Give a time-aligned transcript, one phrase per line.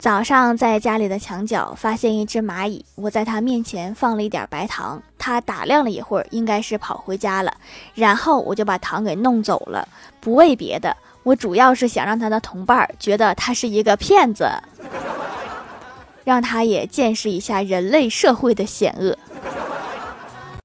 [0.00, 7.52] 早上在家里的墙角发现一只蚂蚁，我在它面前放了一点白糖，它打量了一会儿，应该是跑回家了，
[7.94, 9.86] 然后我就把糖给弄走了，
[10.18, 14.48] 不为别的，我主要是想让它的同伴觉得它是一个骗子，
[16.24, 19.14] 让它也见识一下人类社会的险恶。